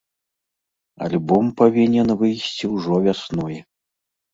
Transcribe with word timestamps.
Альбом 1.09 1.53
павінен 1.61 2.13
выйсці 2.25 2.75
ўжо 2.75 2.93
вясной. 3.09 3.67